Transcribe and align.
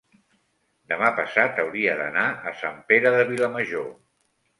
demà 0.93 1.09
passat 1.19 1.61
hauria 1.63 1.93
d'anar 1.99 2.23
a 2.53 2.53
Sant 2.63 2.79
Pere 2.93 3.13
de 3.17 3.21
Vilamajor. 3.29 3.93